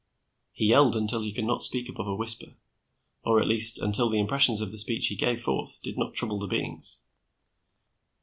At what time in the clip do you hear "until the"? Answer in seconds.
3.77-4.17